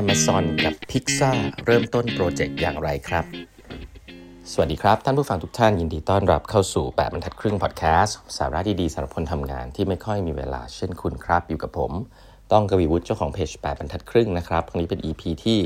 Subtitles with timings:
[0.00, 3.24] Amazon กับ Pixar เริ่มต้นโปรเจกต์อย่างไรครับ
[4.52, 11.92] สวัสดีครับ ท่านผู้ฟังทุกท่านยินดีต้อนรับเข้าสู่ 8บรรทัดครึ่งพอดแคสต์สาระดีๆสำหรับคนทำงานที่ไม่ค่อยมีเวลาเช่นคุณครับ อยู่กับผม
[12.52, 15.58] ต้องกวีวุฒิเจ้าของเพจ8บรรทัดครึ่งนะครับครั้งนี้เป็น EP ที่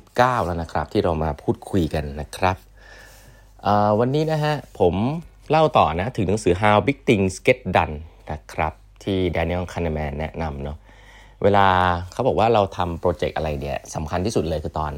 [0.00, 2.56] 1749 แล้วนะครับ ที่เรามาพูดคุยกันนะครับ
[4.00, 4.94] วันนี้นะฮะผม
[5.50, 7.96] เล่าต่อนะถึงหนังสือ How Big Things Get Done
[8.30, 8.72] นะครับ
[9.04, 10.78] ที่ Daniel Kahneman แนะนำเนาะ
[11.42, 11.66] เวลา
[12.12, 14.92] เขาบอกว่าเราทำโปรเจกต์อะไรเนี่ยสำคัญที่สุดเลยคือตอน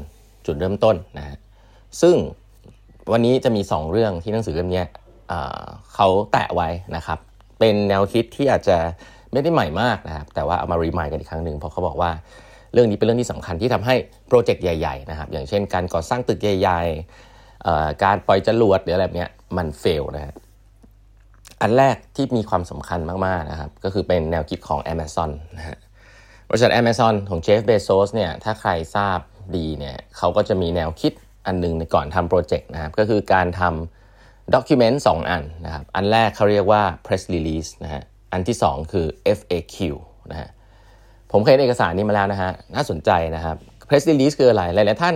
[0.45, 1.37] จุดเริ่มต้นนะฮะ
[2.01, 2.15] ซึ่ง
[3.11, 4.83] วันนี้จะมี 2 เรื่องที่หนังสือเล่มนี้
[5.95, 7.19] เขาแตะไว้นะครับ
[7.59, 8.77] เป็นแนวคิดที่อาจจะ
[9.31, 12.11] ไม่ได้ใหม่มากนะครับแต่ว่าเอามารีมายกันอีกครั้งหนึ่งเพราะเขาบอกว่า
[12.73, 13.95] เรื่องนี้เป็นเรื่องที่สำคัญที่ทำให้
[14.27, 20.33] โปรเจกต์ใหญ่ๆนะครับอย่างเช่นการก่อสร้างตึกใหญ่ๆการปล่อยจรวดหรืออะไรแบบนี้มัน fail นะฮะ
[21.61, 25.77] อันแรกที่มีความสำคัญมากๆนะครับก็คือเป็นแนวคิดของ Amazon นะฮะ
[26.49, 29.19] บริษัท Amazon ของเจฟเบโซสเนี่ยถ้าใครทราบ
[29.55, 31.13] ดีเนี่ยเขาก็จะมีแนวคิด
[31.45, 39.05] อันนึงในก่อนทำโปรเจกต์นะครับก็คือการทำ document สองอันนะครับ อันแรกเขาเรียกว่า press release นะฮะอันที่ 2 คือ
[39.37, 39.77] FAQ
[40.31, 40.49] นะฮะ
[41.31, 43.55] ผมเคยเห็นเอกสารนี้มาแล้วนะฮะน่าสนใจนะครับ
[43.87, 45.15] press release คืออะไร หลาย ๆ ท่าน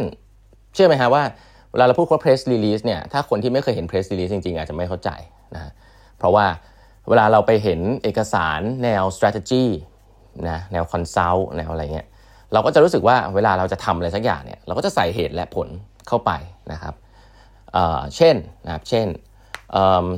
[0.74, 1.24] เชื่อไหมฮะว่า
[1.72, 5.10] เวลาเราพูดว่า press release เนี่ยถ้าคนที่ไม่เคยเห็น press release จริง ๆ อาจจะไม่เข้าใจ
[5.56, 5.72] นะ
[6.18, 6.46] เพราะว่า
[7.10, 9.66] เวลาเราไปเห็นเอกสารแนว strategy
[10.50, 12.08] นะแนวคอนซัลท์แนวอะไรเงี้ย
[12.54, 15.68] เราก็จะรู้สึกว่าเวลาเราจะทำอะไรสักอย่างเนี่ยเราก็จะใส่เหตุและผล
[16.08, 16.32] เข้าไป
[16.72, 16.94] นะครับ
[17.74, 18.36] เเช่น
[18.66, 19.08] นะครับเช่น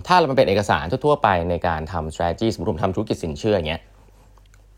[0.08, 3.82] ถ้าเราเป็นเอกสารทั่วๆไปในการทำ strategy สมมติผมทำธุรกิจสินเชื่ออย่างเงี้ย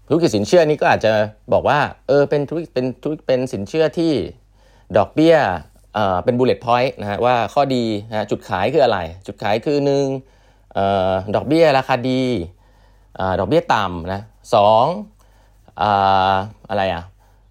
[0.07, 1.13] ธุรกิจสินเชื่อนี้ก็อาจจะ
[1.53, 4.13] บอกว่าเออเป็นธุรกิจเป็นธุรเป็นสินเชื่อที่
[4.97, 5.35] ดอกเบี้ย
[6.23, 10.05] เป็น bullet point นะฮะว่าข้อดีนะจุดขายคืออะไร จุดขายคือหนึ่ง
[11.35, 12.23] ดอกเบี้ยราคาดี
[13.39, 14.21] ดอกเบี้ยต่ำนะ
[14.55, 14.85] สอง
[16.69, 17.03] อะไรอะ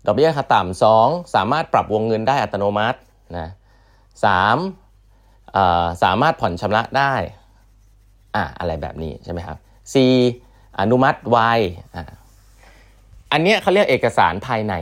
[0.06, 2.98] ดอกเบี้ยค่าต่ำสองสามารถปรับวงเงินได้อัตโนมัติ
[3.38, 3.48] นะ
[4.24, 4.56] สาม
[6.02, 7.14] สามารถผ่อนชำระได้
[8.36, 9.56] อะอะไรแบบนี้ใช่ไหมครับ
[9.92, 9.94] C
[10.80, 11.38] อนุมัติไว
[11.96, 12.04] อะ
[13.32, 14.74] อันนี้เขาเรียกเอกสารภายใน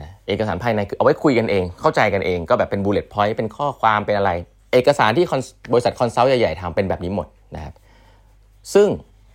[0.00, 4.30] นะเอกสารภายในคือเอาไว้คุยกันเอง เข้าใจกันเองก็แบบเป็น bullet point เป็นข้อความเป็นอะไร
[4.72, 5.26] เอกสารที่
[5.72, 7.74] บริษัท consult ใหญ่ๆทำเป็นแบบนี้หมดนะครับ
[8.74, 8.88] ซึ่ง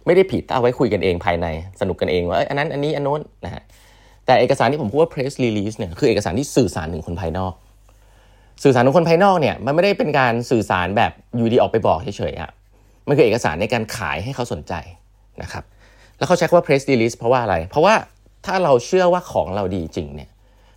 [0.06, 1.48] ไม่ได้ผิดเอาไว้คุยกันเองภายใน
[1.82, 3.64] สนุกกันเองว่าอันนั้นอันนี้อันโน้นนะฮะ
[4.26, 7.54] แต่เอกสารที่ผมพูดว่า press release เนี่ยคือเอกสารที่สื่อสารถึงคนภายนอก
[8.64, 12.52] สื่อสารถึงคนภายนอกเนี่ยมันไม่ได้เป็นการสื่อสารแบบอยู่ดีออกไปบอกเฉยๆอะ
[13.08, 14.74] มันคือเอกสารในการขายให้เขาสนใจ
[15.42, 15.64] นะครับ
[16.18, 17.96] แล้วเขาใช้คำว่า press release เพราะว่าอะไร เพราะว่า
[18.46, 20.30] ถ้าเราเชื่อว่าของเราดีจริงเนี่ย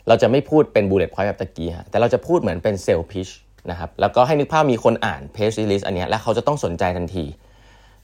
[0.08, 3.32] เราจะไม่พูดเป็น bullet point แบบตะกี้ฮะแต่เราจะพูดเหมือนเป็น sales pitch
[3.70, 7.24] นะครับแล้วก็ให้นึกภาพมีคนอ่าน press release อันนี้แล้วเขาจะต้องสนใจทันที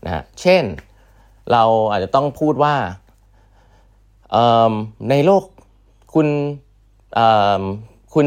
[0.04, 0.62] นะฮะเช่น
[1.52, 2.74] เราอาจจะต้องพูดว่า
[5.10, 5.42] ในโลก
[6.14, 6.26] คุณ
[8.14, 8.26] คุณ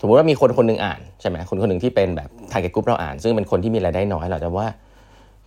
[0.00, 4.68] สมมติว่ามีคนคนหนึ่งอ่านใช่ไหมคนคนหนึ่งที่เป็นแบบ target group เราอ่าน ซึ่งเป็นคนที่มีรายได้น้อยเราจะว่า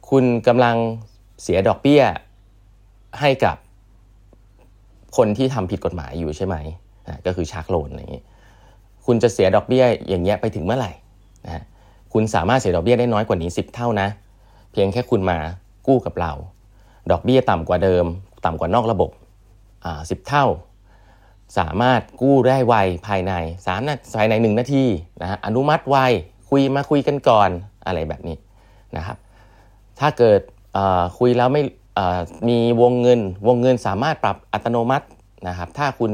[0.09, 0.75] คุณกำลัง
[1.41, 2.01] เสียดอกเบี้ย
[3.19, 3.56] ให้กับ
[5.17, 6.56] คนที่ทำผิดกฎหมายอยู่ใช่ไหม
[7.25, 8.23] ก็คือชักโลนอย่างนี้
[9.06, 10.91] คุณจะเสียดอกเบี้ยอย่างเงี้ยไปถึงเมื่อไหร่
[11.45, 11.63] นะ
[12.13, 14.07] คุณสามารถเสียดอกเบี้ยได้น้อยกว่านี้ 10 เท่านะ
[14.71, 15.38] เพียงแค่คุณมา
[15.88, 16.31] กู้กับเรา
[17.12, 18.06] ดอกเบี้ยต่ำกว่าเดิม
[18.46, 19.09] ต่ำกว่านอกระบบ
[20.09, 20.46] สิบเท่า
[21.58, 22.75] สามารถกู้ได้ไว
[23.08, 23.34] ภายใน
[23.66, 24.84] สามนาภายในหนึ่งนาที
[25.22, 25.98] นะฮะอนุมัติไว
[26.50, 27.50] คุยมาคุยกันก่อน
[27.86, 28.36] อะไรแบบนี้
[28.98, 29.18] นะครับ
[30.00, 30.42] ถ้าเกิด
[31.19, 31.64] คุยแล้วไม่
[32.50, 35.06] มีวงเงิน วงเงินสามารถปรับอัตโนมัติ
[35.48, 36.12] นะครับ ถ้าคุณ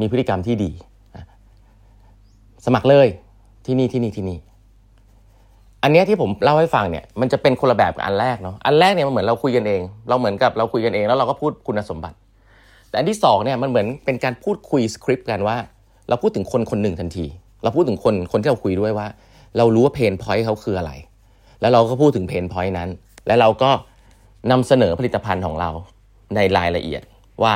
[0.00, 0.70] มีพฤติกรรมที่ดี
[2.66, 3.08] สมัครเลย
[3.66, 4.38] ที่นี่ที่นี่ที่นี่
[5.82, 12.16] อันนี้ที่ผมเล่าให้ฟังเนี่ยมันจะเป็นคนละแบบกับอันแรกเนาะอันแรกเนี่ยมันเหมือนเราคุยกันเอง เราเหมือนกับเราคุยกันเองแล้วเราก็พูดคุณสมบัติ
[12.88, 15.56] แต่อันที่2เนี่ยมันเหมือนเป็นการพูดคุยสคริปต์กันว่า
[16.08, 17.26] เราพูดถึงคนคนหนึ่งทันที
[17.62, 19.06] เราพูดถึงคนคนที่เราคุยด้วยว่า
[19.56, 20.92] เรารู้ว่าเพนพอยต์เขาคืออะไร
[21.60, 22.88] แล้วเราก็พูดถึงเพนพอยต์นั้น
[23.26, 23.70] แล้วเราก็
[24.50, 25.70] นำเสนอผลิตภัณฑ์ของเรา
[26.34, 27.02] ในรายละเอียด
[27.42, 27.54] ว่า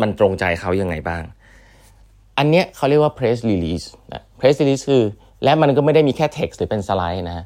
[0.00, 1.22] มันตรงใจเขายังไงบ้าง
[2.38, 5.02] อันเนี้ยเขาเรียกว่า press release นะ press release คือ
[5.44, 7.44] และมันก็ไม่ได้มีแค่ text หรือเป็นสไลด์นะ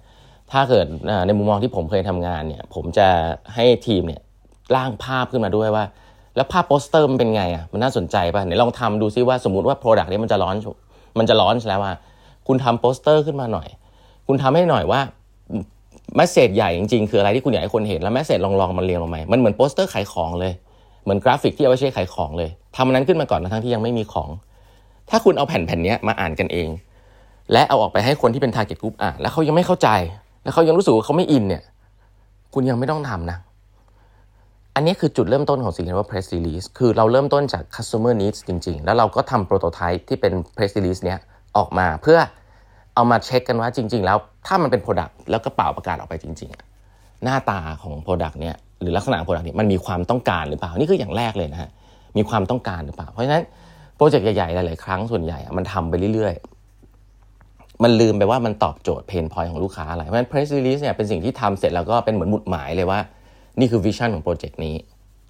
[0.53, 0.87] ถ้าเกิด
[1.27, 3.09] ในมุมมองที่ผมเคยทำงานเนี่ย ผมจะ
[3.55, 4.21] ให้ทีมเนี่ย
[4.77, 5.85] ร่างภาพขึ้นมาด้วยว่า
[6.37, 10.57] แล้วภาพโปสเตอร์มันเป็นไงอะมันน่าสนใจป่ะไหนลองทำดูซิว่าสมมติว่า product นี้มันจะ launch
[11.19, 11.93] มันจะ launch แล้วว่า
[12.47, 13.69] คุณทำโปสเตอร์ขึ้นมาหน่อย
[14.27, 15.01] คุณทำให้หน่อยว่า
[16.17, 20.53] message ใหญ่จริงๆ คืออะไรที่คุณอยากให้คนเห็นแล้ว message รองๆมันเรียงลงมามันเหมือนโปสเตอร์ขายของเลย
[21.05, 24.29] เหมือนกราฟิกที่เอาไว้ใช้ขายของเลยทำนั้นขึ้นมาก่อนนะทั้งที่ยังไม่มีของ
[25.11, 26.69] ถ้าคุณเอาแผ่นแผ่นนี้มาอ่านกันเอง
[27.53, 29.89] และเอาออกไปให้คนที่เป็น target group อ่านแล้วเขายังไม่เข้าใจ
[30.47, 31.63] แล้วเขายังรู้สึกว่าเขาไม่อินเนี่ย
[32.55, 33.39] คุณยังไม่ต้องทำนะ
[34.75, 41.19] อันนี้คือจุดเริ่มต้นของสิ่งที่เรียกว่า press release คือเราเริ่มต้นจาก customer needs จริง ๆ แล้วเราก็ทำ prototype ที่เป็น press release เนี้ย
[41.57, 42.19] ออกมาเพื่อ
[42.95, 46.51] เอามาเช็คกันว่าจริง ๆ แล้วถ้ามันเป็น product แล้วก็เป่าประกาศออกไปจริง
[46.87, 51.71] ๆ หน้าตาของ product เนี้ยหรือลักษณะของ product นี้มันมีความต้องการหรือเปล่า นี่คืออย่างแรกเลยนะฮะ
[52.17, 53.43] มีความต้องการหรือเปล่า เพราะฉะนั้น
[53.97, 56.56] โปรเจกต์ใหญ่ๆหลายๆครั้งส่วนใหญ่มันทำไปเรื่อยๆ
[57.83, 63.01] มันลืมไปว่ามันตอบโจทย์ pain point ของลูกค้าอะไร เพราะฉะนั้น press release เนี่ยเป็นสิ่งที่ทำเสร็จแล้วก็เป็นเหมือนหมุดหมายเลยว่า
[63.61, 64.75] นี่คือ vision ของโปรเจกต์นี้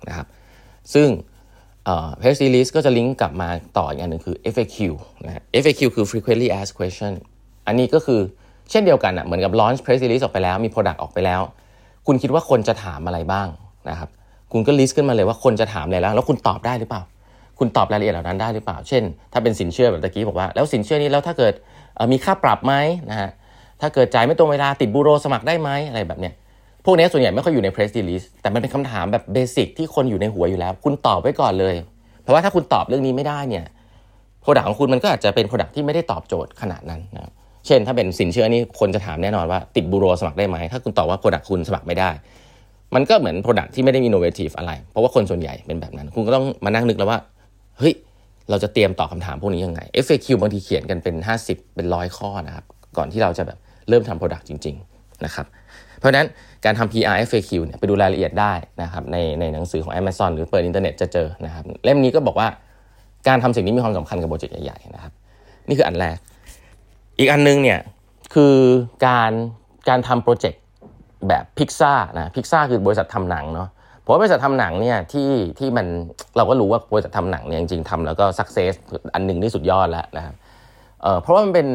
[0.08, 0.26] นะครับ
[0.94, 1.08] ซึ่ง
[2.20, 3.48] press release ก็จะลิงก์กลับมา
[3.78, 4.76] ต่ออีกอันหนึ่งคือ FAQ
[5.24, 7.12] นะ FAQ คือ frequently asked question
[7.66, 8.20] อันนี้ก็คือ
[8.70, 11.40] เช่นเดียวกันอะเหมือนกับ launch press release ออกไปแล้วมี product ออกไปแล้ว
[12.06, 13.48] คุณคิดว่าคนจะถามอะไรบ้าง
[13.90, 14.08] นะครับ
[14.52, 17.02] คุณก็ลิสต์ขึ้นมาเลยว่าคนจะถามอะไรแล้ว แล้วคุณตอบได้หรือเปล่า
[17.58, 19.02] คุณตอบรายละเอียดเหล่านั้นได้หรือเปล่า เช่น
[19.32, 21.54] ถ้าเป็นสินเชื่อแบบตะกี้บอกว่า แล้วสินเชื่อนี้แล้วถ้าเกิด
[22.12, 22.74] มีค่าปรับไหม
[23.10, 23.30] นะฮะ
[23.80, 26.34] ถ้าเกิดจ่ายไม่ตรงเวลาติดบูโรสมัครได้ไหมอะไรแบบเนี้ย
[26.84, 31.74] พวกนี้ส่วนใหญ่ไม่ค่อยอยู่ใน press release แต่มันเป็นคำถามแบบเบสิกที่คนอยู่ในหัวอยู่แล้ว คุณตอบไว้ก่อนเลย
[32.22, 33.64] เพราะว่าถ้าคุณตอบเรื่องนี้ไม่ได้เนี่ย
[34.42, 37.32] product ของคุณมันก็อาจจะเป็น product ที่ไม่ได้ตอบโจทย์ขนาดนั้นนะ
[37.66, 42.10] เช่น ถ้าเป็นสินเชื่อนี้คนจะถามแน่นอนว่าติดบูโรสมัครได้ไหมถ้าคุณตอบว่า product คุณสมัครไม่ได้
[42.94, 47.18] มันก็เหมือน product ที่ไม่ได้ innovative อะไร เพราะว่าคนส่วนใหญ่เป็นแบบนั้น คุณก็ต้องมานั่งนึกแล้วว่า
[47.78, 47.94] เฮ้ย
[48.50, 51.14] เราจะเตรียมตอบคำถามพวกนี้ยังไง FAQ บางทีเขียนกันเป็น
[51.46, 52.64] 50 เป็นร้อยข้อนะครับ
[52.96, 53.58] ก่อนที่เราจะแบบ
[53.88, 55.46] เริ่มทำ product จริง ๆ นะครับ
[55.98, 56.26] เพราะฉะนั้น
[56.64, 58.52] การทำ PR FAQ เนี่ยไปดูรายละเอียดได้
[58.82, 62.48] นะครับในในหนังสือของ Amazon หรือเปิดอินเทอร์เน็ตจะเจอนะครับ เล่มนี้ก็บอกว่า
[63.28, 65.12] การทำสิ่งนี้มีความสำคัญกับโปรเจกต์ใหญ่ๆนะครับ
[65.68, 66.16] นี่คืออันแรก
[67.18, 67.80] อีกอันนึงเนี่ย
[68.34, 68.56] คือ
[69.06, 69.32] การ
[69.88, 70.62] การทำโปรเจกต์
[71.28, 73.68] แบบพิกซ่านะพิกซ่าคือบริษัททำหนังเนาะ
[74.06, 75.86] เพราะบริษัททำหนังเนี่ยที่ที่มัน
[76.36, 78.72] เราก็รู้ว่าบริษัททำหนังเนี่ยจริงๆทำแล้วก็ success
[79.14, 80.34] อันหนึ่งที่สุดยอดแล้วนะครับ
[81.02, 81.66] เพราะว่ามันเป็น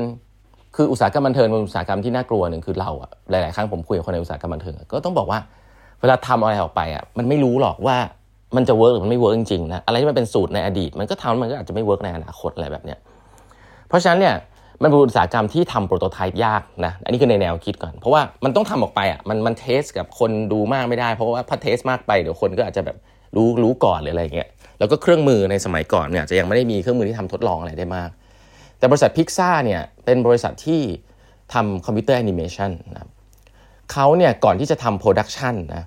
[0.76, 5.40] คืออุตสาหกรรมบันเทิงเป็นอุตสาหกรรมที่น่ากลัวหนึ่งคือเราอะหลายๆครั้งผมคุยกับคนในอุตสาหกรรมบันเทิงก็ต้องบอกว่า
[6.02, 7.98] เวลาทำอะไรออกไปอะมันไม่รู้หรอกว่า
[8.56, 13.00] มันจะเวิร์กหรือมันไม่เวิร์กจริงๆนะอะไรที่มันเป็นสูตรในอดีต มันก็ทำมันก็อาจจะไม่เวิร์กในอนาคตอะไรแบบเนี้ย
[13.88, 14.36] เพราะฉะนั้นเนี่ย
[14.82, 22.98] มันเป็นอุตสาหกรรมที่ทำ prototype ยากนะอันนี้คือในแนวคิดก่อน เพราะว่ามันต้องทำออกไปอะมันมัน test กับคนดูมากไม่ได้ เพราะว่าพอ test มากไปเดี๋ยวคนก็อาจจะแบบ
[23.36, 24.50] รู้รู้ก่อนหรืออะไรเงี้ย
[24.80, 28.10] แล้วก็เครื่องมือในสมัยก่อนเนี่ยจะยังไม่ได้มีเครื่องมือที่ทำทดลองอะไรได้มาก
[28.78, 30.82] แต่บริษัทพิกซ่าเนี่ยเป็นบริษัทที่
[31.54, 33.08] ทำ computer animation นะ
[33.92, 35.84] เขาเนี่ยก่อนที่จะทำ production นะ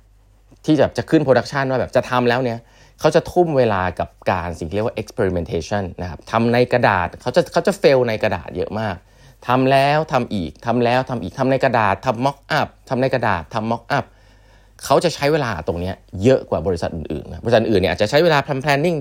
[0.67, 2.59] ที่จะจะขึ้น production ว่าแบบจะทำแล้วเนี่ย
[3.01, 8.97] เขาจะทุ่มเวลากับการสิ่งที่เรียกว่า experimentation นะครับทำในกระดาษเขาจะเขาจะ fail ในกระดาษเยอะมาก
[9.49, 14.05] ทำแล้วทำอีกทำแล้วทำอีกทำในกระดาษทำ mockup ทำในกระดาษทำ mockup
[14.85, 15.93] เขาจะใช้เวลาตรงนี้
[16.23, 18.99] เยอะกว่าบริษัทอื่นๆนะบริษัทอื่นเนี่ยอาจจะใช้เวลาทำ planning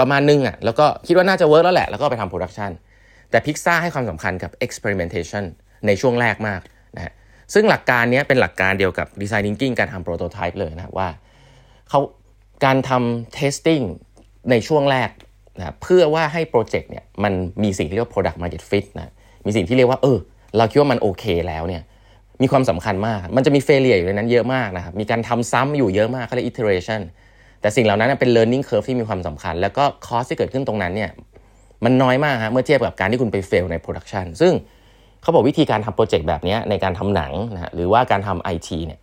[0.00, 2.70] ประมาณนึงอะแล้วก็คิดว่าน่าจะเวิร์กแล้วแหละ แล้วก็ไปทำ production
[3.30, 5.44] แต่พิกซ่าให้ความสำคัญกับ experimentation
[5.86, 6.60] ในช่วงแรกมาก
[6.96, 7.12] นะฮะ
[7.54, 11.08] ซึ่งหลักการนี้เป็นหลักการเดียวกับ design thinking การทำ prototype เลยนะว่า
[11.88, 12.00] เขา
[12.64, 13.84] การทำ testing
[14.50, 15.10] ในช่วงแรก
[15.58, 17.32] นะเพื่อว่าให้โปรเจกต์เนี่ยมัน
[17.62, 19.12] มีสิ่งที่เรียกว่า product market fit นะ
[19.46, 20.18] มีสิ่งที่เรียกว่าเออ
[20.56, 21.82] เราคิดว่ามันโอเคแล้วเนี่ย
[22.42, 27.00] มีความสำคัญมาก มันจะมี failure อยู่ในนั้นเยอะมากนะครับมีการทำซ้ำอยู่เยอะมากเขาเรียก iteration
[27.60, 31.10] แต่สิ่งเหล่านั้นเป็น learning curve ที่มีความสำคัญ แล้วก็ cost ที่เกิดขึ้นตรงนั้นเนี่ย
[31.84, 34.52] มันน้อยมากฮะเมื่อเทียบกับการที่คุณไป fail ใน production ซึ่ง
[35.22, 39.00] เขาบอกวิธีการทำโปรเจกต์แบบนี้ในการทำหนังนะฮะหรือว่าการทำไอทีเนี่ย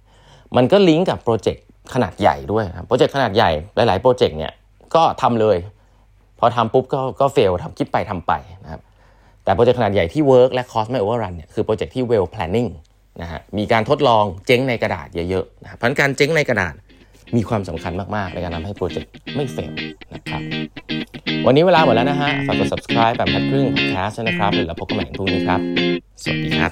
[0.55, 4.51] มันก็ลิงก์กับโปรเจกต์ ขนาดใหญ่ด้วยโปรเจกต์ขนาดใหญ่หลาย ๆ โปรเจกต์เนี่ย
[4.95, 5.57] ก็ทำเลย
[6.39, 8.81] พอทำปุ๊บก็ก็ fail ทำคิดไปทำไปนะครับ
[9.43, 12.69] แต่โปรเจกต์ขนาดใหญ่ที่ work และ cost ไม่ overrun เนี่ยคือโปรเจกต์ที่ well planning
[13.21, 16.73] นะฮะมีการทดลองเจ๊งในกระดาษเยอะๆนะเพราะการเจ๊งในกระดาษ
[17.35, 19.61] มีความสำคัญมาก ๆ ในการทำให้โปรเจกต์ไม่ fail
[20.13, 20.41] นะครับ
[21.45, 25.59] วันนี้เวลาหมดแล้วนะฮะ ฝากกด subscribe แปดบรรทัดครึ่ง podcast นะครับแล้วเราพบกันใหม่พรุ่งนี้ครับ
[26.23, 26.71] สวัสดีครับ